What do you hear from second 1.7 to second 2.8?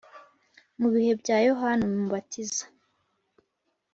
Umubatiza